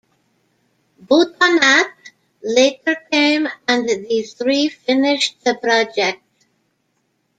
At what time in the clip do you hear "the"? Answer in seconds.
3.87-4.23, 5.43-5.53